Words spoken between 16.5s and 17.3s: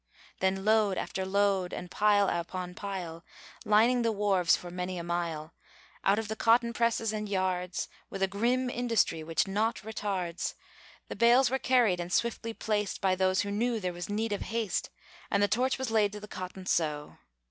so.